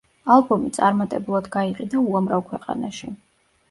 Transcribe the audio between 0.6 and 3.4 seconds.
წარმატებულად გაიყიდა უამრავ ქვეყანაში.